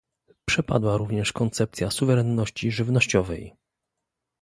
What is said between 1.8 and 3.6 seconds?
suwerenności żywnościowej